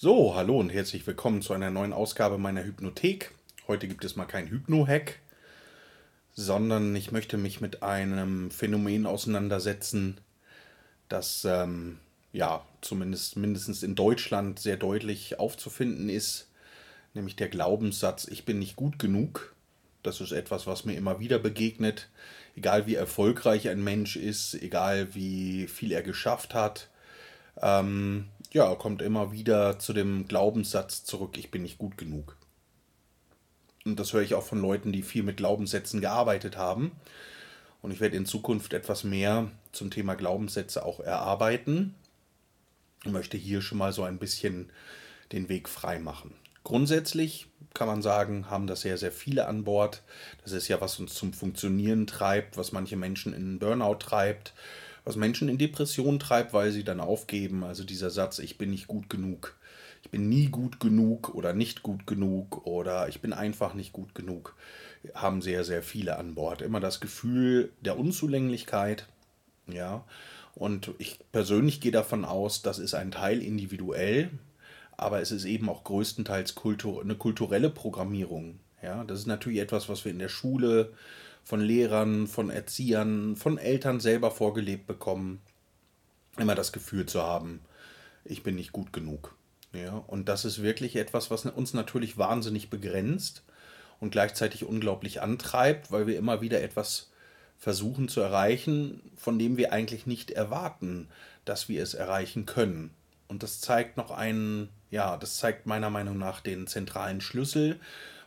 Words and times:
So, 0.00 0.36
hallo 0.36 0.60
und 0.60 0.70
herzlich 0.70 1.04
willkommen 1.08 1.42
zu 1.42 1.52
einer 1.52 1.72
neuen 1.72 1.92
Ausgabe 1.92 2.38
meiner 2.38 2.62
Hypnothek. 2.62 3.34
Heute 3.66 3.88
gibt 3.88 4.04
es 4.04 4.14
mal 4.14 4.26
kein 4.26 4.46
Hypno-Hack, 4.46 5.18
sondern 6.34 6.94
ich 6.94 7.10
möchte 7.10 7.36
mich 7.36 7.60
mit 7.60 7.82
einem 7.82 8.52
Phänomen 8.52 9.06
auseinandersetzen, 9.06 10.20
das 11.08 11.44
ähm, 11.44 11.98
ja 12.32 12.64
zumindest 12.80 13.36
mindestens 13.38 13.82
in 13.82 13.96
Deutschland 13.96 14.60
sehr 14.60 14.76
deutlich 14.76 15.40
aufzufinden 15.40 16.08
ist, 16.08 16.48
nämlich 17.12 17.34
der 17.34 17.48
Glaubenssatz, 17.48 18.28
ich 18.28 18.44
bin 18.44 18.60
nicht 18.60 18.76
gut 18.76 19.00
genug. 19.00 19.56
Das 20.04 20.20
ist 20.20 20.30
etwas, 20.30 20.68
was 20.68 20.84
mir 20.84 20.94
immer 20.94 21.18
wieder 21.18 21.40
begegnet, 21.40 22.08
egal 22.54 22.86
wie 22.86 22.94
erfolgreich 22.94 23.68
ein 23.68 23.82
Mensch 23.82 24.14
ist, 24.14 24.54
egal 24.54 25.16
wie 25.16 25.66
viel 25.66 25.90
er 25.90 26.04
geschafft 26.04 26.54
hat. 26.54 26.88
Ähm, 27.60 28.28
ja, 28.52 28.74
kommt 28.74 29.02
immer 29.02 29.32
wieder 29.32 29.78
zu 29.78 29.92
dem 29.92 30.26
Glaubenssatz 30.26 31.04
zurück, 31.04 31.36
ich 31.36 31.50
bin 31.50 31.62
nicht 31.62 31.78
gut 31.78 31.98
genug. 31.98 32.36
Und 33.84 33.98
das 33.98 34.12
höre 34.12 34.22
ich 34.22 34.34
auch 34.34 34.44
von 34.44 34.60
Leuten, 34.60 34.92
die 34.92 35.02
viel 35.02 35.22
mit 35.22 35.38
Glaubenssätzen 35.38 36.00
gearbeitet 36.00 36.56
haben. 36.56 36.92
Und 37.80 37.90
ich 37.90 38.00
werde 38.00 38.16
in 38.16 38.26
Zukunft 38.26 38.72
etwas 38.72 39.04
mehr 39.04 39.50
zum 39.72 39.90
Thema 39.90 40.14
Glaubenssätze 40.14 40.84
auch 40.84 41.00
erarbeiten. 41.00 41.94
Und 43.04 43.12
möchte 43.12 43.36
hier 43.36 43.62
schon 43.62 43.78
mal 43.78 43.92
so 43.92 44.02
ein 44.02 44.18
bisschen 44.18 44.70
den 45.32 45.48
Weg 45.48 45.68
frei 45.68 45.98
machen. 45.98 46.34
Grundsätzlich 46.64 47.46
kann 47.72 47.86
man 47.86 48.02
sagen, 48.02 48.50
haben 48.50 48.66
das 48.66 48.80
sehr, 48.80 48.98
sehr 48.98 49.12
viele 49.12 49.46
an 49.46 49.64
Bord. 49.64 50.02
Das 50.42 50.52
ist 50.52 50.68
ja, 50.68 50.80
was 50.80 50.98
uns 50.98 51.14
zum 51.14 51.32
Funktionieren 51.32 52.06
treibt, 52.06 52.56
was 52.56 52.72
manche 52.72 52.96
Menschen 52.96 53.32
in 53.32 53.58
Burnout 53.58 54.00
treibt 54.00 54.52
was 55.08 55.16
Menschen 55.16 55.48
in 55.48 55.56
Depressionen 55.56 56.20
treibt, 56.20 56.52
weil 56.52 56.70
sie 56.70 56.84
dann 56.84 57.00
aufgeben. 57.00 57.64
Also 57.64 57.82
dieser 57.82 58.10
Satz, 58.10 58.38
ich 58.40 58.58
bin 58.58 58.68
nicht 58.68 58.88
gut 58.88 59.08
genug, 59.08 59.56
ich 60.02 60.10
bin 60.10 60.28
nie 60.28 60.48
gut 60.48 60.80
genug 60.80 61.34
oder 61.34 61.54
nicht 61.54 61.82
gut 61.82 62.06
genug 62.06 62.66
oder 62.66 63.08
ich 63.08 63.22
bin 63.22 63.32
einfach 63.32 63.72
nicht 63.72 63.94
gut 63.94 64.14
genug, 64.14 64.54
haben 65.14 65.40
sehr, 65.40 65.64
sehr 65.64 65.82
viele 65.82 66.18
an 66.18 66.34
Bord. 66.34 66.60
Immer 66.60 66.78
das 66.78 67.00
Gefühl 67.00 67.72
der 67.80 67.98
Unzulänglichkeit, 67.98 69.06
ja. 69.66 70.04
Und 70.54 70.90
ich 70.98 71.20
persönlich 71.32 71.80
gehe 71.80 71.92
davon 71.92 72.26
aus, 72.26 72.60
das 72.60 72.78
ist 72.78 72.92
ein 72.92 73.10
Teil 73.10 73.40
individuell, 73.40 74.28
aber 74.98 75.22
es 75.22 75.30
ist 75.30 75.46
eben 75.46 75.70
auch 75.70 75.84
größtenteils 75.84 76.54
Kultur, 76.54 77.00
eine 77.00 77.14
kulturelle 77.14 77.70
Programmierung. 77.70 78.60
Ja, 78.82 79.04
das 79.04 79.20
ist 79.20 79.26
natürlich 79.26 79.60
etwas, 79.60 79.88
was 79.88 80.04
wir 80.04 80.12
in 80.12 80.18
der 80.18 80.28
Schule 80.28 80.92
von 81.48 81.62
Lehrern, 81.62 82.26
von 82.26 82.50
Erziehern, 82.50 83.34
von 83.34 83.56
Eltern 83.56 84.00
selber 84.00 84.30
vorgelebt 84.30 84.86
bekommen, 84.86 85.40
immer 86.36 86.54
das 86.54 86.72
Gefühl 86.72 87.06
zu 87.06 87.22
haben, 87.22 87.62
ich 88.26 88.42
bin 88.42 88.56
nicht 88.56 88.72
gut 88.72 88.92
genug. 88.92 89.34
Ja, 89.72 90.04
und 90.08 90.28
das 90.28 90.44
ist 90.44 90.62
wirklich 90.62 90.96
etwas, 90.96 91.30
was 91.30 91.46
uns 91.46 91.72
natürlich 91.72 92.18
wahnsinnig 92.18 92.68
begrenzt 92.68 93.44
und 93.98 94.10
gleichzeitig 94.10 94.66
unglaublich 94.66 95.22
antreibt, 95.22 95.90
weil 95.90 96.06
wir 96.06 96.18
immer 96.18 96.42
wieder 96.42 96.62
etwas 96.62 97.10
versuchen 97.56 98.08
zu 98.08 98.20
erreichen, 98.20 99.00
von 99.16 99.38
dem 99.38 99.56
wir 99.56 99.72
eigentlich 99.72 100.04
nicht 100.04 100.30
erwarten, 100.30 101.08
dass 101.46 101.70
wir 101.70 101.82
es 101.82 101.94
erreichen 101.94 102.44
können. 102.44 102.90
Und 103.26 103.42
das 103.42 103.62
zeigt 103.62 103.96
noch 103.96 104.10
einen, 104.10 104.68
ja, 104.90 105.16
das 105.16 105.38
zeigt 105.38 105.64
meiner 105.64 105.88
Meinung 105.88 106.18
nach 106.18 106.42
den 106.42 106.66
zentralen 106.66 107.22
Schlüssel 107.22 107.80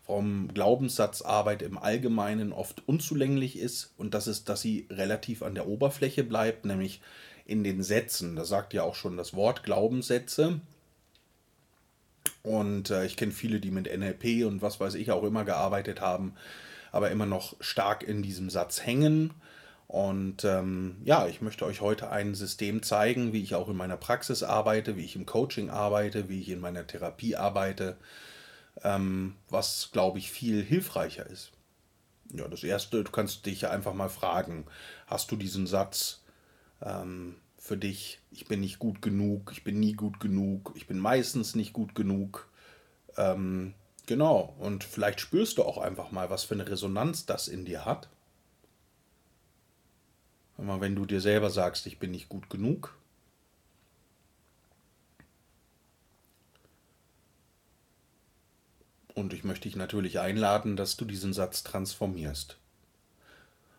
warum 0.08 0.50
Glaubenssatzarbeit 0.54 1.62
im 1.62 1.78
Allgemeinen 1.78 2.52
oft 2.54 2.88
unzulänglich 2.88 3.58
ist 3.58 3.94
und 3.98 4.14
das 4.14 4.28
ist, 4.28 4.50
dass 4.50 4.62
sie 4.62 4.88
relativ 4.90 5.44
an 5.44 5.56
der 5.56 5.68
Oberfläche 5.68 6.24
bleibt, 6.24 6.66
nämlich 6.66 7.02
in 7.46 7.64
den 7.64 7.84
Sätzen. 7.84 8.36
Da 8.36 8.46
sagt 8.46 8.74
ja 8.74 8.84
auch 8.84 8.96
schon 8.96 9.18
das 9.18 9.34
Wort 9.34 9.64
Glaubenssätze. 9.64 10.62
Und 12.44 12.90
äh, 12.90 13.06
ich 13.06 13.18
kenne 13.18 13.32
viele, 13.32 13.60
die 13.60 13.72
mit 13.72 13.86
NLP 13.86 14.46
und 14.46 14.62
was 14.62 14.80
weiß 14.80 14.96
ich 14.96 15.12
auch 15.12 15.24
immer 15.24 15.44
gearbeitet 15.44 16.02
haben, 16.02 16.34
aber 16.92 17.12
immer 17.12 17.26
noch 17.26 17.56
stark 17.60 18.04
in 18.04 18.24
diesem 18.24 18.50
Satz 18.50 18.86
hängen. 18.86 19.34
Und 19.88 20.46
ähm, 20.46 20.98
ja, 21.04 21.28
ich 21.28 21.42
möchte 21.42 21.66
euch 21.66 21.82
heute 21.82 22.10
ein 22.10 22.34
System 22.34 22.82
zeigen, 22.82 23.34
wie 23.34 23.44
ich 23.44 23.56
auch 23.56 23.68
in 23.68 23.76
meiner 23.76 23.98
Praxis 23.98 24.42
arbeite, 24.42 24.96
wie 24.96 25.04
ich 25.04 25.16
im 25.16 25.26
Coaching 25.26 25.70
arbeite, 25.70 26.30
wie 26.30 26.40
ich 26.40 26.50
in 26.50 26.62
meiner 26.62 26.88
Therapie 26.88 27.36
arbeite, 27.36 27.98
ähm, 28.84 29.36
was, 29.50 29.90
glaube 29.92 30.20
ich, 30.20 30.32
viel 30.32 30.64
hilfreicher 30.64 31.26
ist. 31.26 31.52
Ja, 32.34 32.48
das 32.48 32.64
Erste, 32.64 33.04
du 33.04 33.12
kannst 33.12 33.46
dich 33.46 33.68
einfach 33.68 33.94
mal 33.94 34.10
fragen, 34.10 34.66
hast 35.08 35.32
du 35.32 35.36
diesen 35.36 35.68
Satz 35.68 36.22
ähm, 36.82 37.36
für 37.58 37.78
dich, 37.78 38.20
ich 38.32 38.48
bin 38.48 38.62
nicht 38.62 38.80
gut 38.80 39.02
genug, 39.02 39.52
ich 39.52 39.64
bin 39.64 39.80
nie 39.80 39.94
gut 39.94 40.20
genug, 40.20 40.72
ich 40.76 40.88
bin 40.88 40.98
meistens 40.98 41.56
nicht 41.56 41.74
gut 41.74 41.94
genug. 41.94 42.48
Ähm, 43.18 43.74
genau, 44.06 44.56
und 44.60 44.84
vielleicht 44.84 45.20
spürst 45.20 45.58
du 45.58 45.64
auch 45.64 45.78
einfach 45.78 46.12
mal, 46.12 46.30
was 46.30 46.44
für 46.44 46.54
eine 46.54 46.68
Resonanz 46.68 47.26
das 47.26 47.48
in 47.48 47.66
dir 47.66 47.86
hat. 47.86 48.10
Wenn 50.58 50.96
du 50.96 51.06
dir 51.06 51.22
selber 51.22 51.50
sagst, 51.50 51.88
ich 51.88 51.98
bin 51.98 52.12
nicht 52.12 52.30
gut 52.30 52.50
genug, 52.50 52.96
Und 59.14 59.34
ich 59.34 59.44
möchte 59.44 59.68
dich 59.68 59.76
natürlich 59.76 60.20
einladen, 60.20 60.76
dass 60.76 60.98
du 60.98 61.06
diesen 61.06 61.34
Satz 61.34 61.64
transformierst. 61.64 62.58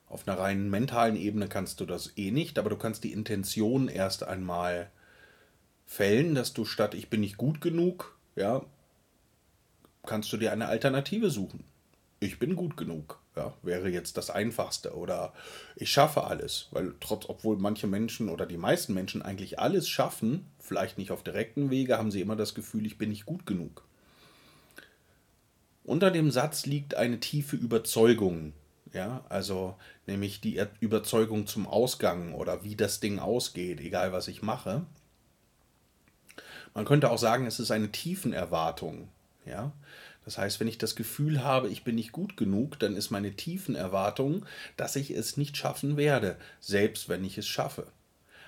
Auf 0.09 0.29
einer 0.29 0.39
reinen 0.39 0.69
mentalen 0.69 1.17
Ebene 1.17 1.49
kannst 1.49 1.81
du 1.81 1.87
das 1.87 2.13
eh 2.17 2.31
nicht, 2.31 2.59
aber 2.59 2.69
du 2.69 2.77
kannst 2.77 3.03
die 3.03 3.13
Intention 3.13 3.89
erst 3.89 4.25
einmal 4.25 4.91
fällen, 5.87 6.35
dass 6.35 6.53
du 6.53 6.67
statt 6.67 6.95
ich 6.95 7.09
bin 7.09 7.21
nicht 7.21 7.39
gut 7.39 7.63
genug, 7.63 8.17
ja, 8.37 8.63
kannst 10.05 10.33
du 10.33 10.37
dir 10.37 10.53
eine 10.53 10.67
Alternative 10.67 11.31
suchen. 11.31 11.65
Ich 12.21 12.39
bin 12.39 12.57
gut 12.57 12.77
genug, 12.77 13.19
ja, 13.37 13.55
wäre 13.63 13.89
jetzt 13.89 14.17
das 14.17 14.29
einfachste 14.29 14.95
oder 14.95 15.33
ich 15.77 15.91
schaffe 15.91 16.25
alles, 16.25 16.69
weil 16.73 16.95
trotz 17.01 17.29
obwohl 17.29 17.57
manche 17.57 17.87
Menschen 17.87 18.29
oder 18.29 18.45
die 18.47 18.59
meisten 18.59 18.95
Menschen 18.95 19.23
eigentlich 19.23 19.59
alles 19.59 19.89
schaffen, 19.89 20.47
vielleicht 20.59 20.99
nicht 20.99 21.11
auf 21.11 21.25
direkten 21.25 21.71
Wege, 21.71 21.97
haben 21.97 22.11
sie 22.11 22.21
immer 22.21 22.37
das 22.37 22.55
Gefühl, 22.55 22.85
ich 22.87 22.99
bin 22.99 23.09
nicht 23.09 23.25
gut 23.25 23.47
genug. 23.47 23.83
Unter 25.85 26.11
dem 26.11 26.31
Satz 26.31 26.67
liegt 26.67 26.95
eine 26.95 27.19
tiefe 27.19 27.57
Überzeugung, 27.57 28.53
ja, 28.93 29.25
also 29.29 29.77
nämlich 30.07 30.41
die 30.41 30.65
Überzeugung 30.81 31.47
zum 31.47 31.67
Ausgang 31.67 32.35
oder 32.35 32.63
wie 32.63 32.77
das 32.77 33.01
Ding 33.01 33.19
ausgeht, 33.19 33.81
egal 33.81 34.13
was 34.13 34.29
ich 34.29 34.43
mache. 34.43 34.87
Man 36.75 36.85
könnte 36.85 37.11
auch 37.11 37.19
sagen, 37.19 37.47
es 37.47 37.59
ist 37.59 37.71
eine 37.71 37.91
Tiefenerwartung, 37.91 39.09
ja. 39.45 39.73
Das 40.25 40.39
heißt, 40.39 40.61
wenn 40.61 40.69
ich 40.69 40.79
das 40.79 40.95
Gefühl 40.95 41.43
habe, 41.43 41.69
ich 41.69 41.83
bin 41.83 41.97
nicht 41.97 42.13
gut 42.13 42.37
genug, 42.37 42.79
dann 42.79 42.95
ist 42.95 43.11
meine 43.11 43.35
Tiefenerwartung, 43.35 44.47
dass 44.77 44.95
ich 44.95 45.11
es 45.11 45.37
nicht 45.37 45.57
schaffen 45.57 45.97
werde, 45.97 46.37
selbst 46.61 47.09
wenn 47.09 47.25
ich 47.25 47.39
es 47.39 47.49
schaffe. 47.49 47.89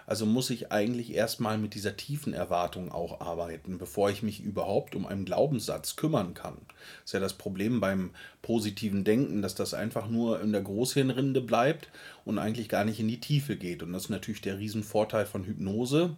Also 0.06 0.26
muss 0.26 0.50
ich 0.50 0.70
eigentlich 0.70 1.14
erstmal 1.14 1.56
mit 1.56 1.74
dieser 1.74 1.96
tiefen 1.96 2.34
Erwartung 2.34 2.92
auch 2.92 3.20
arbeiten, 3.20 3.78
bevor 3.78 4.10
ich 4.10 4.22
mich 4.22 4.40
überhaupt 4.40 4.94
um 4.94 5.06
einen 5.06 5.24
Glaubenssatz 5.24 5.96
kümmern 5.96 6.34
kann. 6.34 6.58
Das 6.68 7.06
ist 7.06 7.12
ja 7.12 7.20
das 7.20 7.34
Problem 7.34 7.80
beim 7.80 8.10
positiven 8.42 9.04
Denken, 9.04 9.40
dass 9.40 9.54
das 9.54 9.72
einfach 9.72 10.08
nur 10.08 10.40
in 10.40 10.52
der 10.52 10.62
Großhirnrinde 10.62 11.40
bleibt 11.40 11.88
und 12.24 12.38
eigentlich 12.38 12.68
gar 12.68 12.84
nicht 12.84 13.00
in 13.00 13.08
die 13.08 13.20
Tiefe 13.20 13.56
geht. 13.56 13.82
Und 13.82 13.92
das 13.92 14.04
ist 14.04 14.10
natürlich 14.10 14.42
der 14.42 14.58
Riesenvorteil 14.58 15.24
von 15.24 15.44
Hypnose, 15.44 16.16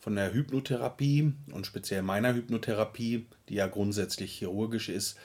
von 0.00 0.16
der 0.16 0.32
Hypnotherapie 0.32 1.32
und 1.52 1.66
speziell 1.66 2.02
meiner 2.02 2.34
Hypnotherapie, 2.34 3.26
die 3.48 3.54
ja 3.54 3.66
grundsätzlich 3.66 4.32
chirurgisch 4.32 4.88
ist, 4.88 5.18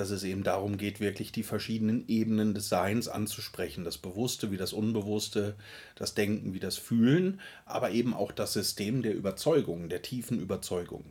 dass 0.00 0.08
es 0.08 0.22
eben 0.22 0.44
darum 0.44 0.78
geht, 0.78 0.98
wirklich 0.98 1.30
die 1.30 1.42
verschiedenen 1.42 2.08
Ebenen 2.08 2.54
des 2.54 2.70
Seins 2.70 3.06
anzusprechen. 3.06 3.84
Das 3.84 3.98
Bewusste 3.98 4.50
wie 4.50 4.56
das 4.56 4.72
Unbewusste, 4.72 5.56
das 5.94 6.14
Denken 6.14 6.54
wie 6.54 6.58
das 6.58 6.78
Fühlen, 6.78 7.38
aber 7.66 7.90
eben 7.90 8.14
auch 8.14 8.32
das 8.32 8.54
System 8.54 9.02
der 9.02 9.14
Überzeugung, 9.14 9.90
der 9.90 10.00
tiefen 10.00 10.40
Überzeugung. 10.40 11.04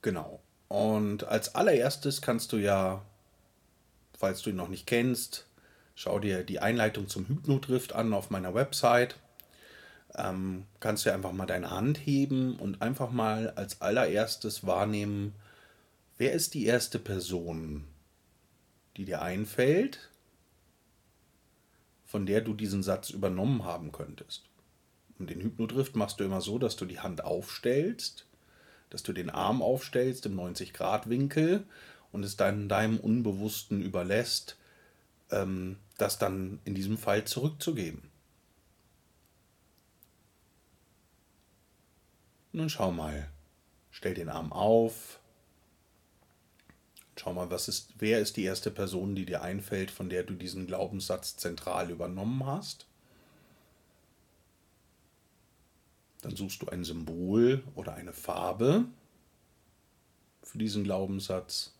Genau. 0.00 0.40
Und 0.68 1.24
als 1.24 1.54
allererstes 1.54 2.22
kannst 2.22 2.52
du 2.52 2.56
ja, 2.56 3.02
falls 4.16 4.40
du 4.40 4.48
ihn 4.48 4.56
noch 4.56 4.68
nicht 4.68 4.86
kennst, 4.86 5.46
schau 5.94 6.20
dir 6.20 6.42
die 6.42 6.60
Einleitung 6.60 7.06
zum 7.06 7.28
Hypnodrift 7.28 7.92
an 7.92 8.14
auf 8.14 8.30
meiner 8.30 8.54
Website. 8.54 9.16
Ähm, 10.14 10.64
kannst 10.80 11.04
du 11.04 11.12
einfach 11.12 11.32
mal 11.32 11.44
deine 11.44 11.70
Hand 11.70 11.98
heben 11.98 12.56
und 12.56 12.80
einfach 12.80 13.10
mal 13.10 13.50
als 13.56 13.82
allererstes 13.82 14.66
wahrnehmen, 14.66 15.34
Wer 16.20 16.34
ist 16.34 16.52
die 16.52 16.66
erste 16.66 16.98
Person, 16.98 17.86
die 18.98 19.06
dir 19.06 19.22
einfällt, 19.22 20.10
von 22.04 22.26
der 22.26 22.42
du 22.42 22.52
diesen 22.52 22.82
Satz 22.82 23.08
übernommen 23.08 23.64
haben 23.64 23.90
könntest? 23.90 24.44
Und 25.18 25.30
den 25.30 25.40
Hypnodrift 25.40 25.96
machst 25.96 26.20
du 26.20 26.24
immer 26.24 26.42
so, 26.42 26.58
dass 26.58 26.76
du 26.76 26.84
die 26.84 27.00
Hand 27.00 27.24
aufstellst, 27.24 28.26
dass 28.90 29.02
du 29.02 29.14
den 29.14 29.30
Arm 29.30 29.62
aufstellst 29.62 30.26
im 30.26 30.38
90-Grad-Winkel 30.38 31.64
und 32.12 32.22
es 32.22 32.36
dann 32.36 32.68
deinem 32.68 33.00
Unbewussten 33.00 33.80
überlässt, 33.80 34.58
ähm, 35.30 35.78
das 35.96 36.18
dann 36.18 36.58
in 36.66 36.74
diesem 36.74 36.98
Fall 36.98 37.24
zurückzugeben. 37.24 38.02
Nun 42.52 42.68
schau 42.68 42.92
mal. 42.92 43.30
Stell 43.90 44.12
den 44.12 44.28
Arm 44.28 44.52
auf. 44.52 45.19
Schau 47.20 47.34
mal, 47.34 47.50
was 47.50 47.68
ist, 47.68 47.92
wer 47.98 48.18
ist 48.18 48.38
die 48.38 48.44
erste 48.44 48.70
Person, 48.70 49.14
die 49.14 49.26
dir 49.26 49.42
einfällt, 49.42 49.90
von 49.90 50.08
der 50.08 50.22
du 50.22 50.32
diesen 50.32 50.66
Glaubenssatz 50.66 51.36
zentral 51.36 51.90
übernommen 51.90 52.46
hast? 52.46 52.86
Dann 56.22 56.34
suchst 56.34 56.62
du 56.62 56.68
ein 56.68 56.82
Symbol 56.82 57.62
oder 57.74 57.92
eine 57.92 58.14
Farbe 58.14 58.86
für 60.42 60.56
diesen 60.56 60.82
Glaubenssatz. 60.82 61.74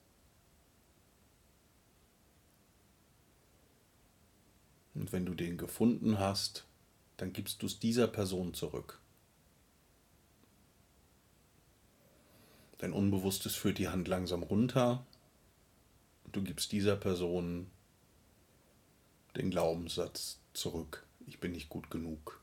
Und 4.94 5.10
wenn 5.10 5.25
du 5.25 5.32
den 5.32 5.56
gefunden 5.56 6.19
hast, 6.19 6.66
dann 7.16 7.32
gibst 7.32 7.62
du 7.62 7.66
es 7.66 7.78
dieser 7.78 8.08
Person 8.08 8.52
zurück. 8.52 9.00
Dein 12.76 12.92
Unbewusstes 12.92 13.54
führt 13.54 13.78
die 13.78 13.88
Hand 13.88 14.06
langsam 14.06 14.42
runter. 14.42 15.06
Du 16.32 16.43
gibst 16.43 16.71
dieser 16.73 16.97
Person 16.97 17.71
den 19.37 19.50
Glaubenssatz 19.50 20.38
zurück. 20.53 21.05
Ich 21.27 21.41
bin 21.41 21.53
nicht 21.53 21.69
gut 21.69 21.91
genug. 21.91 22.41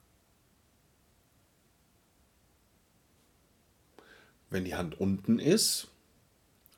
Wenn 4.50 4.66
die 4.66 4.76
Hand 4.76 5.00
unten 5.00 5.40
ist, 5.40 5.88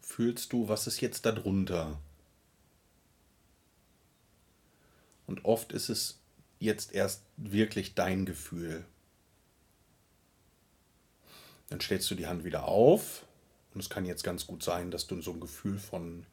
fühlst 0.02 0.54
du, 0.54 0.68
was 0.68 0.88
ist 0.88 1.02
jetzt 1.02 1.26
darunter? 1.26 2.00
Und 5.28 5.46
oft 5.46 5.72
ist 5.74 5.90
es 5.90 6.20
jetzt 6.60 6.94
erst 6.94 7.24
wirklich 7.38 7.94
dein 7.94 8.26
Gefühl. 8.26 8.86
Dann 11.70 11.82
stellst 11.82 12.10
du 12.10 12.16
die 12.16 12.26
Hand 12.26 12.44
wieder 12.44 12.66
auf 12.66 13.26
und 13.74 13.82
es 13.82 13.90
kann 13.90 14.06
jetzt 14.06 14.24
ganz 14.24 14.48
gut 14.48 14.64
sein, 14.64 14.90
dass 14.90 15.06
du 15.06 15.22
so 15.22 15.32
ein 15.32 15.40
Gefühl 15.40 15.78
von 15.78 16.26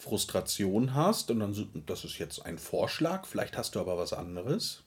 Frustration 0.00 0.94
hast 0.94 1.30
und 1.30 1.40
dann 1.40 1.84
das 1.86 2.04
ist 2.04 2.18
jetzt 2.18 2.44
ein 2.46 2.58
Vorschlag, 2.58 3.26
vielleicht 3.26 3.56
hast 3.56 3.74
du 3.74 3.80
aber 3.80 3.98
was 3.98 4.12
anderes. 4.12 4.82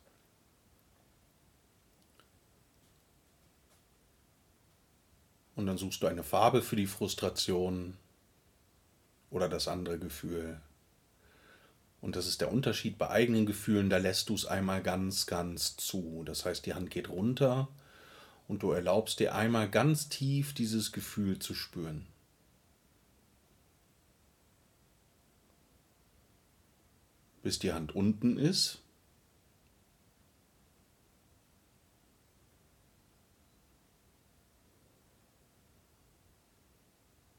Und 5.55 5.67
dann 5.67 5.77
suchst 5.77 6.01
du 6.01 6.07
eine 6.07 6.23
Farbe 6.23 6.63
für 6.63 6.75
die 6.75 6.87
Frustration 6.87 7.95
oder 9.29 9.47
das 9.47 9.67
andere 9.67 9.99
Gefühl. 9.99 10.59
Und 12.01 12.15
das 12.15 12.25
ist 12.25 12.41
der 12.41 12.51
Unterschied 12.51 12.97
bei 12.97 13.09
eigenen 13.11 13.45
Gefühlen, 13.45 13.91
da 13.91 13.97
lässt 13.97 14.29
du 14.29 14.33
es 14.33 14.47
einmal 14.47 14.81
ganz, 14.81 15.27
ganz 15.27 15.77
zu. 15.77 16.23
Das 16.25 16.43
heißt, 16.43 16.65
die 16.65 16.73
Hand 16.73 16.89
geht 16.89 17.07
runter 17.07 17.67
und 18.47 18.63
du 18.63 18.71
erlaubst 18.71 19.19
dir 19.19 19.35
einmal 19.35 19.69
ganz 19.69 20.09
tief 20.09 20.53
dieses 20.53 20.91
Gefühl 20.91 21.37
zu 21.37 21.53
spüren. 21.53 22.07
Bis 27.43 27.59
die 27.59 27.73
Hand 27.73 27.93
unten 27.93 28.39
ist 28.39 28.83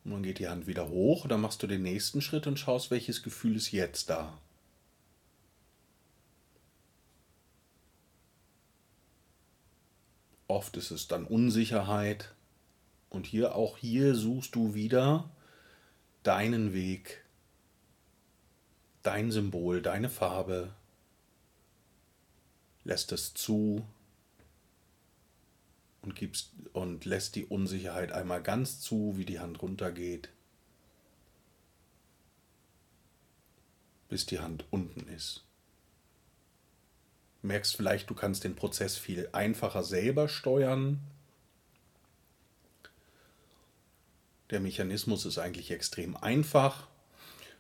Und 0.04 0.10
dann 0.10 0.22
geht 0.22 0.38
die 0.38 0.48
Hand 0.48 0.66
wieder 0.66 0.88
hoch, 0.90 1.26
dann 1.26 1.40
machst 1.40 1.62
du 1.62 1.66
den 1.66 1.82
nächsten 1.82 2.20
Schritt 2.20 2.46
und 2.46 2.58
schaust, 2.58 2.90
welches 2.90 3.22
Gefühl 3.22 3.56
ist 3.56 3.72
jetzt 3.72 4.10
da. 4.10 4.38
Oft 10.46 10.76
ist 10.76 10.90
es 10.90 11.08
dann 11.08 11.24
Unsicherheit. 11.24 12.34
Und 13.08 13.26
hier 13.26 13.54
auch 13.54 13.78
hier 13.78 14.14
suchst 14.14 14.54
du 14.54 14.74
wieder 14.74 15.30
deinen 16.22 16.74
Weg, 16.74 17.23
dein 19.04 19.30
Symbol, 19.30 19.80
deine 19.80 20.08
Farbe. 20.08 20.72
Lässt 22.82 23.12
es 23.12 23.32
zu, 23.32 23.86
und, 26.04 26.14
gibst, 26.14 26.50
und 26.72 27.04
lässt 27.04 27.34
die 27.34 27.46
Unsicherheit 27.46 28.12
einmal 28.12 28.42
ganz 28.42 28.80
zu, 28.80 29.14
wie 29.16 29.24
die 29.24 29.40
Hand 29.40 29.62
runtergeht, 29.62 30.28
bis 34.08 34.26
die 34.26 34.38
Hand 34.38 34.64
unten 34.70 35.08
ist. 35.08 35.44
Merkst 37.42 37.76
vielleicht, 37.76 38.08
du 38.08 38.14
kannst 38.14 38.44
den 38.44 38.54
Prozess 38.54 38.96
viel 38.96 39.28
einfacher 39.32 39.82
selber 39.82 40.28
steuern. 40.28 41.00
Der 44.50 44.60
Mechanismus 44.60 45.26
ist 45.26 45.38
eigentlich 45.38 45.70
extrem 45.70 46.16
einfach. 46.16 46.86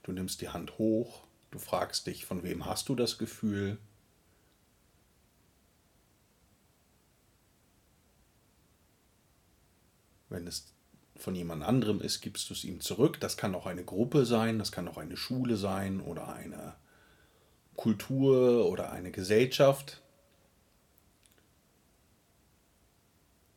Du 0.02 0.12
nimmst 0.12 0.40
die 0.40 0.50
Hand 0.50 0.78
hoch, 0.78 1.23
du 1.54 1.60
fragst 1.60 2.08
dich, 2.08 2.26
von 2.26 2.42
wem 2.42 2.66
hast 2.66 2.88
du 2.88 2.96
das 2.96 3.16
Gefühl, 3.16 3.78
Wenn 10.30 10.48
es 10.48 10.74
von 11.14 11.36
jemand 11.36 11.62
anderem 11.62 12.00
ist, 12.00 12.20
gibst 12.20 12.50
du 12.50 12.54
es 12.54 12.64
ihm 12.64 12.80
zurück. 12.80 13.20
Das 13.20 13.36
kann 13.36 13.54
auch 13.54 13.66
eine 13.66 13.84
Gruppe 13.84 14.26
sein, 14.26 14.58
das 14.58 14.72
kann 14.72 14.88
auch 14.88 14.96
eine 14.96 15.16
Schule 15.16 15.56
sein 15.56 16.00
oder 16.00 16.34
eine 16.34 16.74
Kultur 17.76 18.66
oder 18.66 18.90
eine 18.90 19.12
Gesellschaft. 19.12 20.02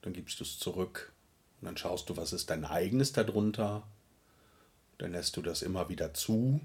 Dann 0.01 0.13
gibst 0.13 0.39
du 0.39 0.43
es 0.43 0.59
zurück 0.59 1.13
und 1.59 1.65
dann 1.65 1.77
schaust 1.77 2.09
du, 2.09 2.17
was 2.17 2.31
ist 2.31 2.51
dein 2.51 2.63
eigenes 2.63 3.11
darunter. 3.11 3.87
Dann 4.99 5.13
lässt 5.13 5.35
du 5.35 5.41
das 5.41 5.63
immer 5.63 5.89
wieder 5.89 6.13
zu, 6.13 6.61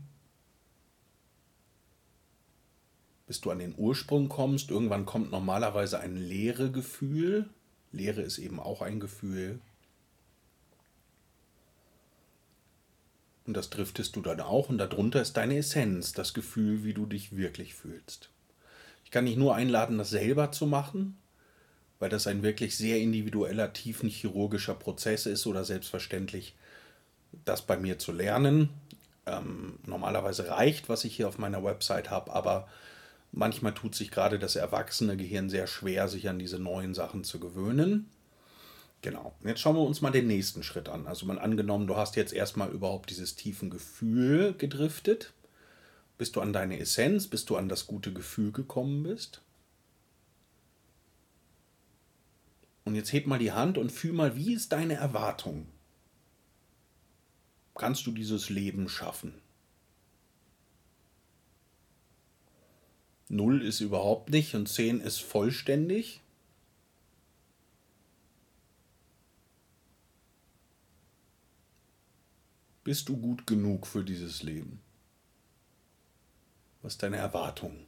bis 3.32 3.40
du 3.40 3.50
an 3.50 3.61
den 3.61 3.75
Ursprung 3.79 4.29
kommst. 4.29 4.70
Irgendwann 4.70 5.06
kommt 5.06 5.31
normalerweise 5.31 5.99
ein 5.99 6.19
leere 6.19 6.70
Gefühl. 6.70 7.49
Leere 7.90 8.20
ist 8.20 8.37
eben 8.37 8.61
auch 8.61 8.82
ein 8.82 9.00
Gefühl. 9.00 9.58
Und 13.46 13.56
das 13.56 13.70
driftest 13.70 14.17
du 14.17 14.20
dann 14.20 14.43
auch 14.43 14.69
und 14.69 14.76
darunter 14.76 15.23
ist 15.23 15.38
deine 15.38 15.56
Essenz, 15.56 16.12
das 16.12 16.34
Gefühl, 16.34 16.84
wie 16.84 16.93
du 16.93 17.06
dich 17.06 17.34
wirklich 17.34 17.73
fühlst. 17.73 18.29
Ich 19.06 19.11
kann 19.11 19.25
dich 19.25 19.38
nur 19.38 19.55
einladen, 19.55 19.96
das 19.96 20.11
selber 20.11 20.52
zu 20.52 20.67
machen, 20.67 21.17
weil 22.00 22.11
das 22.11 22.26
ein 22.26 22.43
wirklich 22.43 22.76
sehr 22.76 22.99
individueller, 22.99 23.73
tiefenchirurgischer 23.73 24.75
Prozess 24.75 25.25
ist 25.25 25.46
oder 25.46 25.64
selbstverständlich 25.64 26.54
das 27.47 27.62
bei 27.62 27.78
mir 27.78 27.99
zu 27.99 28.12
lernen. 28.12 28.68
Ähm, 29.25 29.78
normalerweise 29.87 30.49
reicht, 30.49 30.90
was 30.90 31.04
ich 31.04 31.16
hier 31.16 31.28
auf 31.28 31.38
meiner 31.38 31.64
Website 31.64 32.11
habe, 32.11 32.30
aber 32.35 32.68
manchmal 33.32 33.74
tut 33.74 33.94
sich 33.94 34.10
gerade 34.10 34.38
das 34.38 34.56
erwachsene 34.56 35.16
Gehirn 35.16 35.50
sehr 35.50 35.66
schwer, 35.66 36.08
sich 36.08 36.28
an 36.28 36.38
diese 36.38 36.58
neuen 36.58 36.94
Sachen 36.94 37.24
zu 37.24 37.40
gewöhnen. 37.40 38.08
Genau. 39.00 39.34
Jetzt 39.44 39.60
schauen 39.60 39.74
wir 39.74 39.82
uns 39.82 40.00
mal 40.00 40.12
den 40.12 40.28
nächsten 40.28 40.62
Schritt 40.62 40.88
an. 40.88 41.08
Also 41.08 41.26
mal 41.26 41.38
angenommen, 41.38 41.88
du 41.88 41.96
hast 41.96 42.14
jetzt 42.14 42.32
erstmal 42.32 42.70
überhaupt 42.70 43.10
dieses 43.10 43.34
tiefen 43.34 43.68
Gefühl 43.68 44.54
gedriftet. 44.54 45.32
Bist 46.18 46.36
du 46.36 46.40
an 46.40 46.52
deine 46.52 46.78
Essenz, 46.78 47.26
bis 47.26 47.44
du 47.44 47.56
an 47.56 47.68
das 47.68 47.88
gute 47.88 48.12
Gefühl 48.12 48.52
gekommen 48.52 49.02
bist? 49.02 49.42
Und 52.84 52.94
jetzt 52.94 53.12
heb 53.12 53.26
mal 53.26 53.38
die 53.38 53.52
Hand 53.52 53.76
und 53.78 53.90
fühl 53.90 54.12
mal, 54.12 54.36
wie 54.36 54.54
ist 54.54 54.72
deine 54.72 54.94
Erwartung? 54.94 55.66
Kannst 57.74 58.06
du 58.06 58.12
dieses 58.12 58.50
Leben 58.50 58.88
schaffen? 58.88 59.34
Null 63.32 63.62
ist 63.62 63.80
überhaupt 63.80 64.28
nicht 64.28 64.54
und 64.54 64.68
zehn 64.68 65.00
ist 65.00 65.22
vollständig. 65.22 66.20
Bist 72.84 73.08
du 73.08 73.16
gut 73.16 73.46
genug 73.46 73.86
für 73.86 74.04
dieses 74.04 74.42
Leben? 74.42 74.82
Was 76.82 76.92
ist 76.92 77.02
deine 77.02 77.16
Erwartung? 77.16 77.86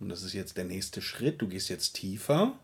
Und 0.00 0.08
das 0.08 0.24
ist 0.24 0.32
jetzt 0.32 0.56
der 0.56 0.64
nächste 0.64 1.00
Schritt. 1.00 1.40
Du 1.40 1.46
gehst 1.46 1.68
jetzt 1.68 1.92
tiefer. 1.92 2.58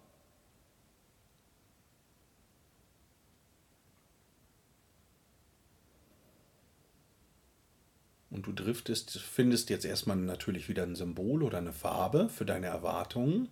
Und 8.32 8.46
du 8.46 8.52
driftest, 8.52 9.20
findest 9.20 9.70
jetzt 9.70 9.84
erstmal 9.84 10.16
natürlich 10.16 10.68
wieder 10.68 10.82
ein 10.82 10.96
Symbol 10.96 11.44
oder 11.44 11.58
eine 11.58 11.72
Farbe 11.72 12.28
für 12.28 12.44
deine 12.44 12.66
Erwartungen. 12.66 13.48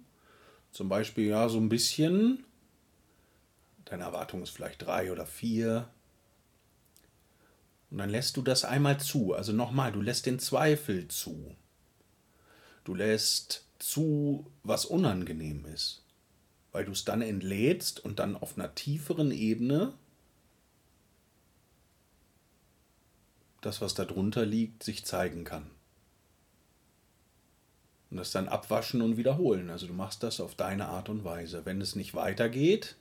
Zum 0.73 0.89
Beispiel 0.89 1.27
ja 1.27 1.49
so 1.49 1.59
ein 1.59 1.69
bisschen 1.69 2.45
Deine 3.91 4.05
Erwartung 4.05 4.43
ist 4.43 4.51
vielleicht 4.51 4.83
drei 4.83 5.11
oder 5.11 5.27
vier. 5.27 5.89
Und 7.91 7.99
dann 7.99 8.09
lässt 8.09 8.37
du 8.37 8.43
das 8.43 8.65
einmal 8.65 9.01
zu. 9.01 9.35
Also 9.35 9.53
nochmal, 9.53 9.91
du 9.91 10.01
lässt 10.01 10.27
den 10.27 10.39
Zweifel 10.39 11.09
zu. 11.09 11.57
Du 12.85 12.95
lässt 12.95 13.67
zu 13.81 14.47
was 14.63 14.85
unangenehm 14.85 15.65
ist, 15.65 16.05
weil 16.71 16.85
du 16.85 16.93
es 16.93 17.05
dann 17.05 17.21
entlädst 17.21 17.99
und 17.99 18.21
dann 18.21 18.37
auf 18.37 18.57
einer 18.57 18.77
tieferen 18.77 19.33
Ebene 19.33 19.95
das, 23.61 23.81
was 23.81 23.95
da 23.95 24.05
drunter 24.05 24.47
liegt, 24.47 24.83
sich 24.83 25.05
zeigen 25.05 25.45
kann. 25.45 25.71
Und 28.11 28.17
das 28.17 28.33
dann 28.33 28.49
abwaschen 28.49 29.03
und 29.03 29.17
wiederholen. 29.17 29.71
Also 29.71 29.87
du 29.87 29.93
machst 29.93 30.23
das 30.23 30.41
auf 30.41 30.55
deine 30.55 30.89
Art 30.89 31.09
und 31.09 31.25
Weise. 31.25 31.65
Wenn 31.65 31.81
es 31.81 31.95
nicht 31.95 32.15
weitergeht, 32.15 32.97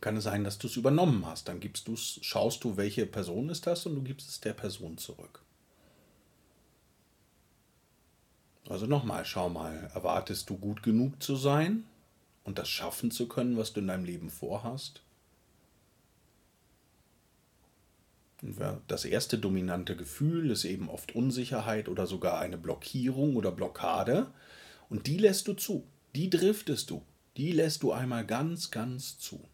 kann 0.00 0.16
es 0.16 0.24
sein, 0.24 0.42
dass 0.42 0.58
du 0.58 0.66
es 0.66 0.76
übernommen 0.76 1.26
hast. 1.26 1.48
Dann 1.48 1.60
gibst 1.60 1.88
du's, 1.88 2.18
schaust 2.22 2.64
du, 2.64 2.76
welche 2.76 3.06
Person 3.06 3.50
ist 3.50 3.66
das 3.66 3.86
und 3.86 3.94
du 3.96 4.02
gibst 4.02 4.28
es 4.28 4.40
der 4.40 4.54
Person 4.54 4.96
zurück. 4.96 5.42
Also 8.68 8.86
nochmal, 8.86 9.24
schau 9.24 9.48
mal, 9.48 9.90
erwartest 9.94 10.48
du 10.48 10.56
gut 10.56 10.82
genug 10.82 11.22
zu 11.22 11.36
sein 11.36 11.84
und 12.44 12.58
das 12.58 12.68
schaffen 12.68 13.10
zu 13.10 13.28
können, 13.28 13.56
was 13.56 13.72
du 13.72 13.80
in 13.80 13.88
deinem 13.88 14.04
Leben 14.04 14.30
vorhast? 14.30 15.02
Das 18.88 19.04
erste 19.04 19.38
dominante 19.38 19.94
Gefühl 19.96 20.50
ist 20.50 20.64
eben 20.64 20.90
oft 20.90 21.14
Unsicherheit 21.14 21.88
oder 21.88 22.08
sogar 22.08 22.40
eine 22.40 22.58
Blockierung 22.58 23.36
oder 23.36 23.52
Blockade. 23.52 24.32
Und 24.88 25.06
die 25.06 25.16
lässt 25.16 25.46
du 25.46 25.54
zu. 25.54 25.86
Die 26.16 26.28
driftest 26.28 26.90
du. 26.90 27.02
Die 27.36 27.52
lässt 27.52 27.84
du 27.84 27.92
einmal 27.92 28.26
ganz, 28.26 28.72
ganz 28.72 29.18
zu. 29.18 29.48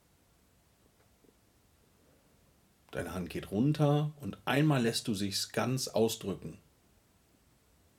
Deine 2.91 3.13
Hand 3.13 3.29
geht 3.29 3.51
runter 3.51 4.13
und 4.21 4.39
einmal 4.47 4.83
lässt 4.83 5.07
du 5.07 5.15
sich's 5.15 5.53
ganz 5.53 5.89
ausdrücken. 5.89 6.57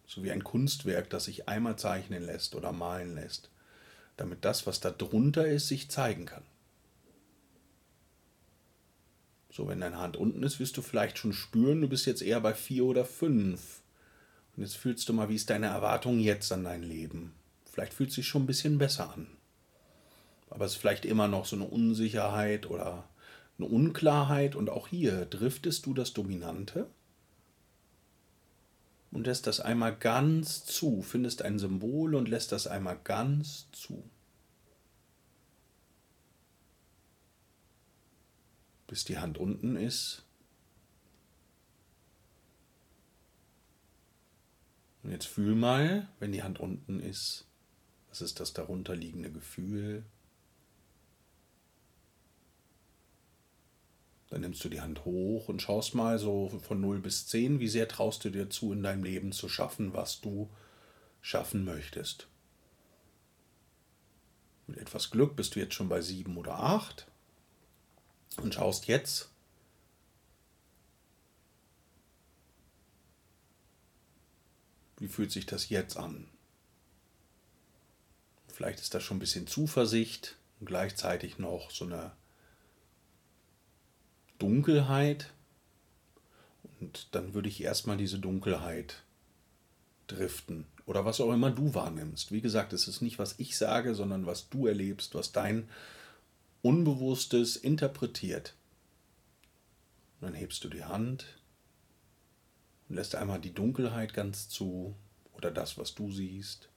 So 0.07 0.23
wie 0.23 0.31
ein 0.31 0.43
Kunstwerk, 0.43 1.11
das 1.11 1.25
sich 1.25 1.47
einmal 1.47 1.77
zeichnen 1.77 2.23
lässt 2.23 2.55
oder 2.55 2.71
malen 2.71 3.13
lässt, 3.13 3.51
damit 4.17 4.43
das, 4.43 4.65
was 4.65 4.79
da 4.79 4.89
drunter 4.89 5.47
ist, 5.47 5.67
sich 5.67 5.91
zeigen 5.91 6.25
kann. 6.25 6.43
So, 9.51 9.67
wenn 9.67 9.81
deine 9.81 9.97
Hand 9.97 10.15
unten 10.15 10.43
ist, 10.43 10.59
wirst 10.59 10.77
du 10.77 10.81
vielleicht 10.81 11.17
schon 11.17 11.33
spüren, 11.33 11.81
du 11.81 11.87
bist 11.87 12.05
jetzt 12.05 12.21
eher 12.21 12.39
bei 12.39 12.53
vier 12.53 12.85
oder 12.85 13.05
fünf. 13.05 13.81
Und 14.55 14.63
jetzt 14.63 14.77
fühlst 14.77 15.09
du 15.09 15.13
mal, 15.13 15.29
wie 15.29 15.35
ist 15.35 15.49
deine 15.49 15.67
Erwartung 15.67 16.19
jetzt 16.19 16.51
an 16.51 16.63
dein 16.63 16.83
Leben? 16.83 17.33
Vielleicht 17.65 17.93
fühlt 17.93 18.09
es 18.09 18.15
sich 18.15 18.27
schon 18.27 18.43
ein 18.43 18.47
bisschen 18.47 18.77
besser 18.77 19.11
an. 19.13 19.27
Aber 20.49 20.65
es 20.65 20.73
ist 20.73 20.77
vielleicht 20.77 21.05
immer 21.05 21.27
noch 21.27 21.45
so 21.45 21.55
eine 21.55 21.65
Unsicherheit 21.65 22.69
oder 22.69 23.07
eine 23.57 23.67
Unklarheit. 23.67 24.55
Und 24.55 24.69
auch 24.69 24.87
hier 24.87 25.25
driftest 25.25 25.85
du 25.85 25.93
das 25.93 26.13
Dominante 26.13 26.87
und 29.11 29.25
lässt 29.25 29.47
das 29.47 29.59
einmal 29.59 29.95
ganz 29.95 30.65
zu, 30.65 31.01
findest 31.01 31.41
ein 31.41 31.59
Symbol 31.59 32.15
und 32.15 32.29
lässt 32.29 32.51
das 32.51 32.67
einmal 32.67 32.99
ganz 33.03 33.67
zu. 33.71 34.03
Bis 38.89 39.05
die 39.05 39.19
Hand 39.19 39.37
unten 39.37 39.75
ist. 39.75 40.23
Und 45.03 45.11
jetzt 45.11 45.27
fühl 45.27 45.55
mal, 45.55 46.09
wenn 46.19 46.31
die 46.31 46.43
Hand 46.43 46.59
unten 46.59 46.99
ist, 46.99 47.45
was 48.09 48.21
ist 48.21 48.39
das 48.39 48.51
darunter 48.53 48.95
liegende 48.95 49.31
Gefühl? 49.31 50.03
Dann 54.29 54.41
nimmst 54.41 54.63
du 54.63 54.69
die 54.69 54.81
Hand 54.81 55.05
hoch 55.05 55.49
und 55.49 55.61
schaust 55.61 55.93
mal 55.93 56.17
so 56.19 56.49
von 56.49 56.81
0 56.81 56.99
bis 56.99 57.27
10, 57.27 57.59
wie 57.59 57.67
sehr 57.67 57.87
traust 57.87 58.25
du 58.25 58.31
dir 58.31 58.49
zu, 58.49 58.73
in 58.73 58.83
deinem 58.83 59.03
Leben 59.03 59.31
zu 59.31 59.49
schaffen, 59.49 59.93
was 59.93 60.19
du 60.19 60.49
schaffen 61.21 61.63
möchtest. 61.63 62.27
Mit 64.65 64.77
etwas 64.77 65.11
Glück 65.11 65.35
bist 65.35 65.55
du 65.55 65.59
jetzt 65.59 65.75
schon 65.75 65.89
bei 65.89 66.01
7 66.01 66.35
oder 66.37 66.59
8 66.59 67.08
und 68.37 68.53
schaust 68.53 68.87
jetzt, 68.87 69.29
wie 74.97 75.07
fühlt 75.07 75.31
sich 75.31 75.45
das 75.45 75.69
jetzt 75.69 75.97
an? 75.97 76.27
Vielleicht 78.47 78.79
ist 78.79 78.93
da 78.93 78.99
schon 78.99 79.17
ein 79.17 79.21
bisschen 79.21 79.47
Zuversicht 79.47 80.35
und 80.59 80.65
gleichzeitig 80.65 81.37
noch 81.39 81.71
so 81.71 81.85
eine 81.85 82.11
Dunkelheit. 84.37 85.31
Und 86.79 87.07
dann 87.11 87.33
würde 87.33 87.49
ich 87.49 87.61
erstmal 87.61 87.97
diese 87.97 88.19
Dunkelheit 88.19 89.03
driften 90.07 90.65
oder 90.85 91.05
was 91.05 91.21
auch 91.21 91.31
immer 91.31 91.51
du 91.51 91.73
wahrnimmst. 91.73 92.31
Wie 92.31 92.41
gesagt, 92.41 92.73
es 92.73 92.87
ist 92.87 93.01
nicht, 93.01 93.19
was 93.19 93.35
ich 93.37 93.57
sage, 93.57 93.93
sondern 93.95 94.25
was 94.25 94.49
du 94.49 94.65
erlebst, 94.65 95.13
was 95.13 95.31
dein 95.31 95.69
Unbewusstes 96.61 97.55
interpretiert. 97.55 98.55
Und 100.19 100.27
dann 100.27 100.33
hebst 100.33 100.63
du 100.63 100.69
die 100.69 100.83
Hand 100.83 101.39
und 102.89 102.95
lässt 102.95 103.15
einmal 103.15 103.39
die 103.39 103.53
Dunkelheit 103.53 104.13
ganz 104.13 104.49
zu 104.49 104.95
oder 105.33 105.51
das, 105.51 105.77
was 105.77 105.95
du 105.95 106.11
siehst. 106.11 106.69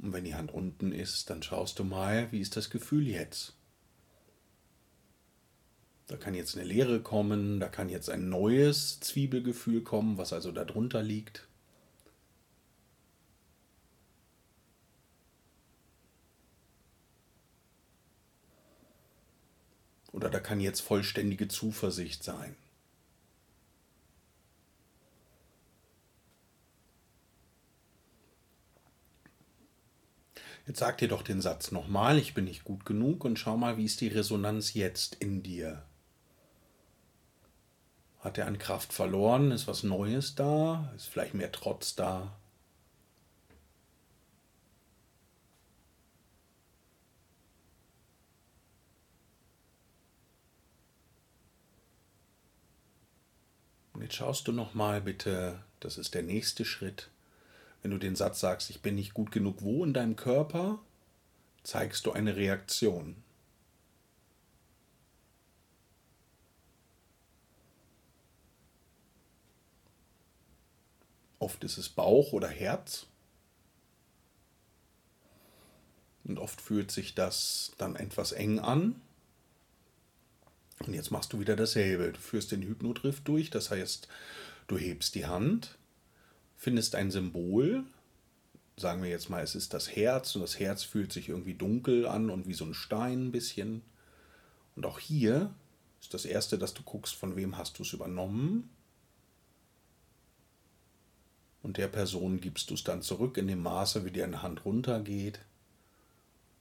Und 0.00 0.12
wenn 0.12 0.24
die 0.24 0.34
Hand 0.34 0.52
unten 0.52 0.92
ist, 0.92 1.28
dann 1.28 1.42
schaust 1.42 1.78
du 1.78 1.84
mal, 1.84 2.30
wie 2.30 2.40
ist 2.40 2.56
das 2.56 2.70
Gefühl 2.70 3.06
jetzt? 3.06 3.57
Da 6.08 6.16
kann 6.16 6.34
jetzt 6.34 6.56
eine 6.56 6.64
Leere 6.64 7.00
kommen, 7.00 7.60
da 7.60 7.68
kann 7.68 7.90
jetzt 7.90 8.08
ein 8.08 8.30
neues 8.30 8.98
Zwiebelgefühl 9.00 9.82
kommen, 9.82 10.16
was 10.16 10.32
also 10.32 10.52
darunter 10.52 11.02
liegt. 11.02 11.46
Oder 20.12 20.30
da 20.30 20.40
kann 20.40 20.60
jetzt 20.60 20.80
vollständige 20.80 21.46
Zuversicht 21.48 22.24
sein. 22.24 22.56
Jetzt 30.66 30.80
sag 30.80 30.98
dir 30.98 31.08
doch 31.08 31.22
den 31.22 31.40
Satz 31.40 31.70
nochmal, 31.70 32.18
ich 32.18 32.34
bin 32.34 32.44
nicht 32.44 32.64
gut 32.64 32.84
genug 32.84 33.24
und 33.24 33.38
schau 33.38 33.56
mal, 33.56 33.76
wie 33.76 33.84
ist 33.84 34.00
die 34.00 34.08
Resonanz 34.08 34.74
jetzt 34.74 35.14
in 35.16 35.42
dir. 35.42 35.87
Hat 38.20 38.36
er 38.36 38.46
an 38.46 38.58
Kraft 38.58 38.92
verloren? 38.92 39.52
Ist 39.52 39.68
was 39.68 39.82
Neues 39.84 40.34
da? 40.34 40.92
Ist 40.96 41.06
vielleicht 41.06 41.34
mehr 41.34 41.52
Trotz 41.52 41.94
da? 41.94 42.32
Und 53.98 54.02
jetzt 54.02 54.14
schaust 54.14 54.46
du 54.46 54.52
noch 54.52 54.74
mal 54.74 55.00
bitte, 55.00 55.58
das 55.80 55.98
ist 55.98 56.14
der 56.14 56.22
nächste 56.22 56.64
Schritt. 56.64 57.10
Wenn 57.82 57.90
du 57.90 57.98
den 57.98 58.14
Satz 58.16 58.40
sagst, 58.40 58.70
ich 58.70 58.80
bin 58.80 58.94
nicht 58.94 59.14
gut 59.14 59.32
genug 59.32 59.56
wo 59.62 59.84
in 59.84 59.92
deinem 59.92 60.14
Körper, 60.14 60.78
zeigst 61.64 62.06
du 62.06 62.12
eine 62.12 62.36
Reaktion. 62.36 63.16
Oft 71.48 71.64
ist 71.64 71.78
es 71.78 71.88
Bauch 71.88 72.34
oder 72.34 72.48
Herz. 72.48 73.06
Und 76.24 76.38
oft 76.38 76.60
fühlt 76.60 76.90
sich 76.90 77.14
das 77.14 77.72
dann 77.78 77.96
etwas 77.96 78.32
eng 78.32 78.58
an. 78.58 79.00
Und 80.80 80.92
jetzt 80.92 81.10
machst 81.10 81.32
du 81.32 81.40
wieder 81.40 81.56
dasselbe. 81.56 82.12
Du 82.12 82.18
führst 82.18 82.52
den 82.52 82.60
Hypnodrift 82.60 83.26
durch, 83.26 83.48
das 83.48 83.70
heißt, 83.70 84.08
du 84.66 84.76
hebst 84.76 85.14
die 85.14 85.24
Hand, 85.24 85.78
findest 86.58 86.94
ein 86.94 87.10
Symbol, 87.10 87.82
sagen 88.76 89.02
wir 89.02 89.08
jetzt 89.08 89.30
mal, 89.30 89.42
es 89.42 89.54
ist 89.54 89.72
das 89.72 89.96
Herz 89.96 90.34
und 90.36 90.42
das 90.42 90.60
Herz 90.60 90.82
fühlt 90.82 91.14
sich 91.14 91.30
irgendwie 91.30 91.54
dunkel 91.54 92.04
an 92.06 92.28
und 92.28 92.46
wie 92.46 92.52
so 92.52 92.66
ein 92.66 92.74
Stein 92.74 93.28
ein 93.28 93.32
bisschen. 93.32 93.80
Und 94.76 94.84
auch 94.84 94.98
hier 94.98 95.54
ist 95.98 96.12
das 96.12 96.26
Erste, 96.26 96.58
dass 96.58 96.74
du 96.74 96.82
guckst, 96.82 97.14
von 97.14 97.36
wem 97.36 97.56
hast 97.56 97.78
du 97.78 97.84
es 97.84 97.94
übernommen 97.94 98.68
und 101.62 101.76
der 101.76 101.88
Person 101.88 102.40
gibst 102.40 102.70
du 102.70 102.74
es 102.74 102.84
dann 102.84 103.02
zurück 103.02 103.36
in 103.36 103.48
dem 103.48 103.62
Maße, 103.62 104.04
wie 104.04 104.10
deine 104.10 104.42
Hand 104.42 104.64
runtergeht, 104.64 105.40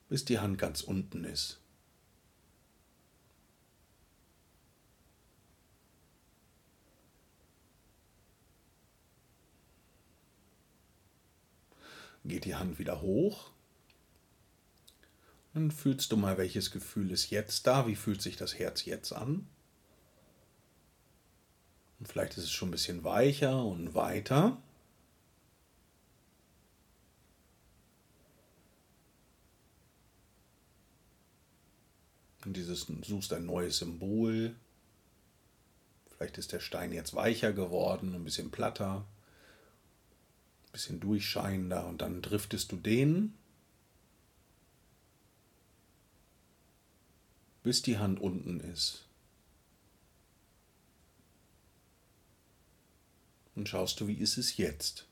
bis 0.10 0.26
die 0.26 0.40
Hand 0.40 0.58
ganz 0.58 0.82
unten 0.82 1.24
ist. 1.24 1.60
Geht 12.26 12.46
die 12.46 12.56
Hand 12.56 12.78
wieder 12.78 13.02
hoch. 13.02 13.52
Dann 15.54 15.72
fühlst 15.72 16.12
du 16.12 16.18
mal, 16.18 16.38
welches 16.38 16.72
Gefühl 16.72 17.12
ist 17.12 17.30
jetzt 17.30 17.66
da, 17.66 17.88
wie 17.88 17.96
fühlt 17.96 18.22
sich 18.22 18.36
das 18.36 18.60
Herz 18.60 18.86
jetzt 18.86 19.14
an. 19.14 19.48
Und 22.00 22.08
vielleicht 22.08 22.38
ist 22.38 22.44
es 22.44 22.52
schon 22.52 22.68
ein 22.68 22.72
bisschen 22.72 23.04
weicher 23.04 23.64
und 23.64 23.96
weiter. 23.96 24.62
Und 32.48 32.54
dieses 32.56 32.88
suchst 33.02 33.34
ein 33.34 33.46
neues 33.46 33.80
Symbol. 33.80 34.56
Vielleicht 36.16 36.38
ist 36.38 36.54
der 36.54 36.62
Stein 36.62 36.94
jetzt 36.94 37.14
weicher 37.14 37.52
geworden, 37.52 38.16
ein 38.16 38.24
bisschen 38.24 38.52
platter, 38.52 39.06
ein 40.68 40.72
bisschen 40.72 41.02
durchscheinender 41.02 41.86
und 41.86 42.02
dann 42.02 42.22
driftest 42.22 42.72
du 42.72 42.78
den, 42.78 43.34
bis 47.64 47.82
die 47.82 47.98
Hand 47.98 48.22
unten 48.22 48.62
ist. 48.62 49.04
Und 53.56 53.68
schaust 53.68 54.00
du, 54.00 54.08
wie 54.08 54.14
ist 54.14 54.38
es 54.38 54.56
jetzt? 54.56 55.06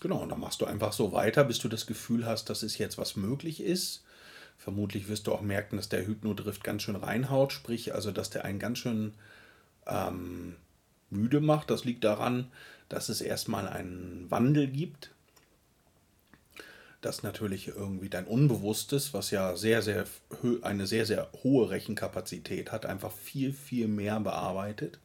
Genau, 0.00 0.18
und 0.18 0.28
dann 0.28 0.40
machst 0.40 0.60
du 0.60 0.66
einfach 0.66 0.92
so 0.92 1.12
weiter, 1.12 1.42
bis 1.44 1.58
du 1.58 1.68
das 1.68 1.86
Gefühl 1.86 2.26
hast, 2.26 2.50
dass 2.50 2.62
es 2.62 2.76
jetzt 2.76 2.98
was 2.98 3.16
möglich 3.16 3.62
ist 3.62 4.04
Vermutlich 4.60 5.08
wirst 5.08 5.26
du 5.26 5.32
auch 5.32 5.40
merken, 5.40 5.78
dass 5.78 5.88
der 5.88 6.06
Hypnodrift 6.06 6.62
ganz 6.62 6.82
schön 6.82 6.96
reinhaut, 6.96 7.54
sprich 7.54 7.94
also, 7.94 8.10
dass 8.10 8.28
der 8.28 8.44
einen 8.44 8.58
ganz 8.58 8.76
schön 8.76 9.14
ähm, 9.86 10.54
müde 11.08 11.40
macht. 11.40 11.70
Das 11.70 11.86
liegt 11.86 12.04
daran, 12.04 12.52
dass 12.90 13.08
es 13.08 13.22
erstmal 13.22 13.66
einen 13.66 14.30
Wandel 14.30 14.66
gibt, 14.66 15.12
dass 17.00 17.22
natürlich 17.22 17.68
irgendwie 17.68 18.10
dein 18.10 18.26
Unbewusstes, 18.26 19.14
was 19.14 19.30
ja 19.30 19.56
sehr, 19.56 19.80
sehr 19.80 20.04
eine 20.60 20.86
sehr, 20.86 21.06
sehr 21.06 21.30
hohe 21.42 21.70
Rechenkapazität 21.70 22.70
hat, 22.70 22.84
einfach 22.84 23.12
viel, 23.12 23.54
viel 23.54 23.88
mehr 23.88 24.20
bearbeitet, 24.20 24.98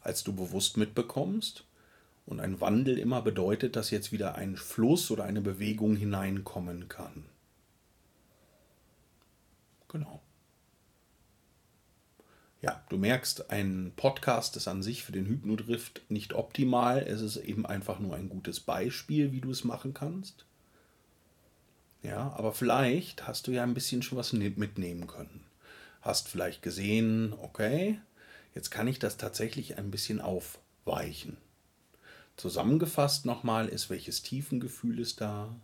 als 0.00 0.22
du 0.22 0.32
bewusst 0.32 0.76
mitbekommst. 0.76 1.64
Und 2.24 2.38
ein 2.38 2.60
Wandel 2.60 2.98
immer 2.98 3.20
bedeutet, 3.20 3.74
dass 3.74 3.90
jetzt 3.90 4.12
wieder 4.12 4.36
ein 4.36 4.56
Fluss 4.56 5.10
oder 5.10 5.24
eine 5.24 5.40
Bewegung 5.40 5.96
hineinkommen 5.96 6.88
kann. 6.88 7.24
Genau. 9.96 10.20
Ja, 12.60 12.84
du 12.90 12.98
merkst, 12.98 13.50
ein 13.50 13.94
Podcast 13.96 14.54
ist 14.58 14.68
an 14.68 14.82
sich 14.82 15.02
für 15.02 15.12
den 15.12 15.24
Hypnodrift 15.24 16.02
nicht 16.10 16.34
optimal. 16.34 16.98
Es 16.98 17.22
ist 17.22 17.38
eben 17.38 17.64
einfach 17.64 17.98
nur 17.98 18.14
ein 18.14 18.28
gutes 18.28 18.60
Beispiel, 18.60 19.32
wie 19.32 19.40
du 19.40 19.50
es 19.50 19.64
machen 19.64 19.94
kannst. 19.94 20.44
Ja, 22.02 22.30
aber 22.36 22.52
vielleicht 22.52 23.26
hast 23.26 23.46
du 23.46 23.52
ja 23.52 23.62
ein 23.62 23.72
bisschen 23.72 24.02
schon 24.02 24.18
was 24.18 24.34
mitnehmen 24.34 25.06
können. 25.06 25.46
Hast 26.02 26.28
vielleicht 26.28 26.60
gesehen, 26.60 27.32
okay, 27.40 27.98
jetzt 28.54 28.68
kann 28.70 28.88
ich 28.88 28.98
das 28.98 29.16
tatsächlich 29.16 29.78
ein 29.78 29.90
bisschen 29.90 30.20
aufweichen. 30.20 31.38
Zusammengefasst 32.36 33.24
nochmal 33.24 33.68
ist, 33.68 33.88
welches 33.88 34.22
Tiefengefühl 34.22 34.98
ist 34.98 35.22
da? 35.22 35.56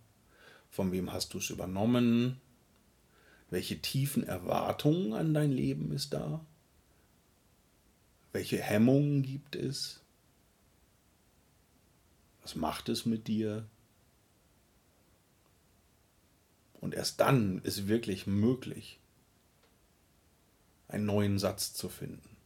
Von 0.70 0.90
wem 0.90 1.12
hast 1.12 1.34
du 1.34 1.38
es 1.38 1.50
übernommen? 1.50 2.40
Welche 3.52 3.78
tiefen 3.78 4.24
Erwartungen 4.24 5.12
an 5.12 5.34
dein 5.34 5.52
Leben 5.52 5.92
ist 5.92 6.14
da? 6.14 6.42
Welche 8.32 8.58
Hemmungen 8.58 9.22
gibt 9.22 9.56
es? 9.56 10.00
Was 12.40 12.54
macht 12.54 12.88
es 12.88 13.04
mit 13.04 13.28
dir? 13.28 13.68
Und 16.80 16.94
erst 16.94 17.20
dann 17.20 17.60
ist 17.60 17.88
wirklich 17.88 18.26
möglich, 18.26 18.98
einen 20.88 21.04
neuen 21.04 21.38
Satz 21.38 21.74
zu 21.74 21.90
finden. 21.90 22.38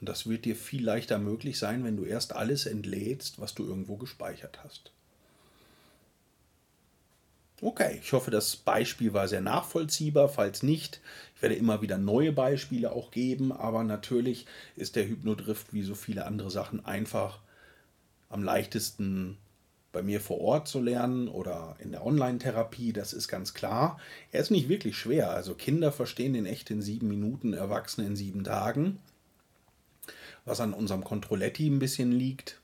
Und 0.00 0.08
das 0.08 0.28
wird 0.28 0.44
dir 0.44 0.56
viel 0.56 0.84
leichter 0.84 1.20
möglich 1.20 1.60
sein, 1.60 1.84
wenn 1.84 1.96
du 1.96 2.04
erst 2.04 2.32
alles 2.32 2.66
entlädst, 2.66 3.38
was 3.38 3.54
du 3.54 3.64
irgendwo 3.64 3.96
gespeichert 3.96 4.64
hast. 4.64 4.90
Okay, 7.64 8.00
ich 8.02 8.12
hoffe, 8.12 8.32
das 8.32 8.56
Beispiel 8.56 9.12
war 9.12 9.28
sehr 9.28 9.40
nachvollziehbar. 9.40 10.28
Falls 10.28 10.64
nicht, 10.64 11.00
ich 11.36 11.42
werde 11.42 11.54
immer 11.54 11.80
wieder 11.80 11.96
neue 11.96 12.32
Beispiele 12.32 12.90
auch 12.90 13.12
geben, 13.12 13.52
aber 13.52 13.84
natürlich 13.84 14.46
ist 14.74 14.96
der 14.96 15.06
Hypnodrift 15.06 15.72
wie 15.72 15.84
so 15.84 15.94
viele 15.94 16.26
andere 16.26 16.50
Sachen 16.50 16.84
einfach 16.84 17.38
am 18.30 18.42
leichtesten 18.42 19.38
bei 19.92 20.02
mir 20.02 20.20
vor 20.20 20.40
Ort 20.40 20.66
zu 20.66 20.80
lernen 20.80 21.28
oder 21.28 21.76
in 21.78 21.92
der 21.92 22.04
Online-Therapie, 22.04 22.92
das 22.92 23.12
ist 23.12 23.28
ganz 23.28 23.54
klar. 23.54 24.00
Er 24.32 24.40
ist 24.40 24.50
nicht 24.50 24.68
wirklich 24.68 24.96
schwer. 24.98 25.30
Also 25.30 25.54
Kinder 25.54 25.92
verstehen 25.92 26.32
den 26.32 26.46
echt 26.46 26.68
in 26.72 26.82
sieben 26.82 27.06
Minuten, 27.06 27.52
Erwachsene 27.52 28.08
in 28.08 28.16
sieben 28.16 28.42
Tagen. 28.42 28.98
Was 30.44 30.58
an 30.58 30.72
unserem 30.72 31.04
Controletti 31.04 31.68
ein 31.68 31.78
bisschen 31.78 32.10
liegt. 32.10 32.60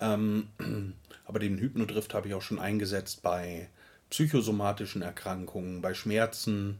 Ähm, 0.00 0.48
aber 1.26 1.38
den 1.38 1.58
Hypnodrift 1.58 2.14
habe 2.14 2.28
ich 2.28 2.34
auch 2.34 2.40
schon 2.40 2.58
eingesetzt 2.58 3.22
bei 3.22 3.68
psychosomatischen 4.12 5.00
Erkrankungen, 5.00 5.80
bei 5.80 5.94
Schmerzen, 5.94 6.78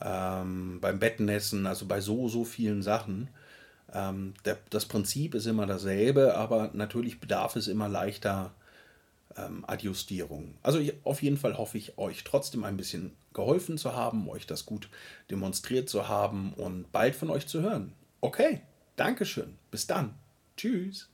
ähm, 0.00 0.80
beim 0.80 0.98
Bettnässen, 0.98 1.66
also 1.66 1.84
bei 1.84 2.00
so, 2.00 2.28
so 2.28 2.44
vielen 2.44 2.82
Sachen. 2.82 3.28
Ähm, 3.92 4.32
der, 4.46 4.56
das 4.70 4.86
Prinzip 4.86 5.34
ist 5.34 5.44
immer 5.44 5.66
dasselbe, 5.66 6.34
aber 6.36 6.70
natürlich 6.72 7.20
bedarf 7.20 7.54
es 7.56 7.68
immer 7.68 7.90
leichter 7.90 8.54
ähm, 9.36 9.62
Adjustierung. 9.66 10.54
Also 10.62 10.78
ich, 10.78 10.94
auf 11.04 11.22
jeden 11.22 11.36
Fall 11.36 11.58
hoffe 11.58 11.76
ich, 11.76 11.98
euch 11.98 12.24
trotzdem 12.24 12.64
ein 12.64 12.78
bisschen 12.78 13.12
geholfen 13.34 13.76
zu 13.76 13.94
haben, 13.94 14.26
euch 14.30 14.46
das 14.46 14.64
gut 14.64 14.88
demonstriert 15.30 15.90
zu 15.90 16.08
haben 16.08 16.54
und 16.54 16.90
bald 16.92 17.14
von 17.14 17.28
euch 17.28 17.46
zu 17.46 17.60
hören. 17.60 17.92
Okay, 18.22 18.62
Dankeschön. 18.96 19.58
Bis 19.70 19.86
dann. 19.86 20.14
Tschüss. 20.56 21.13